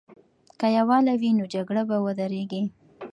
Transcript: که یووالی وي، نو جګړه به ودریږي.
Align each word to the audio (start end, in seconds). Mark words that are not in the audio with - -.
که 0.59 0.67
یووالی 0.77 1.15
وي، 1.21 1.31
نو 1.37 1.45
جګړه 1.53 1.83
به 1.89 1.97
ودریږي. 2.05 2.63